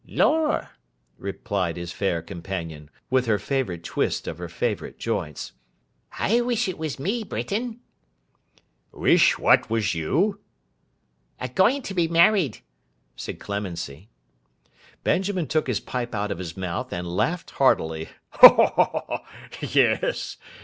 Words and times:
'Lor!' 0.07 0.71
replied 1.19 1.77
his 1.77 1.91
fair 1.91 2.23
companion, 2.23 2.89
with 3.11 3.27
her 3.27 3.37
favourite 3.37 3.83
twist 3.83 4.27
of 4.27 4.39
her 4.39 4.49
favourite 4.49 4.97
joints. 4.97 5.51
'I 6.17 6.41
wish 6.41 6.67
it 6.67 6.79
was 6.79 6.97
me, 6.97 7.23
Britain!' 7.23 7.79
'Wish 8.91 9.37
what 9.37 9.69
was 9.69 9.93
you?' 9.93 10.39
'A 11.39 11.49
going 11.49 11.83
to 11.83 11.93
be 11.93 12.07
married,' 12.07 12.61
said 13.15 13.39
Clemency. 13.39 14.09
Benjamin 15.03 15.45
took 15.45 15.67
his 15.67 15.79
pipe 15.79 16.15
out 16.15 16.31
of 16.31 16.39
his 16.39 16.57
mouth 16.57 16.91
and 16.91 17.05
laughed 17.07 17.51
heartily. 17.51 18.09
'Yes! 19.61 20.37